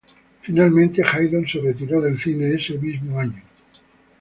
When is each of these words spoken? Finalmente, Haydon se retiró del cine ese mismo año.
Finalmente, 0.41 1.03
Haydon 1.03 1.45
se 1.47 1.59
retiró 1.59 2.01
del 2.01 2.17
cine 2.19 2.55
ese 2.55 2.75
mismo 2.79 3.19
año. 3.19 3.43